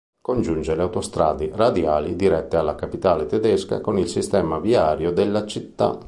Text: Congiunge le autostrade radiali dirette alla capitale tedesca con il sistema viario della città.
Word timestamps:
Congiunge 0.19 0.73
le 0.73 0.81
autostrade 0.81 1.51
radiali 1.53 2.15
dirette 2.15 2.57
alla 2.57 2.73
capitale 2.73 3.27
tedesca 3.27 3.81
con 3.81 3.99
il 3.99 4.07
sistema 4.09 4.57
viario 4.57 5.11
della 5.11 5.45
città. 5.45 5.99